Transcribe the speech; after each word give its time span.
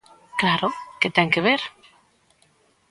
¡Claro 0.39 0.67
que 0.99 1.09
ten 1.15 1.29
que 1.33 1.41
ver! 1.47 1.61